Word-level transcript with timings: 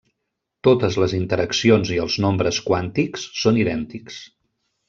Totes 0.67 0.97
les 1.03 1.13
interaccions 1.17 1.93
i 1.97 1.99
els 2.05 2.17
nombres 2.25 2.61
quàntics 2.71 3.29
són 3.45 3.65
idèntics. 3.67 4.19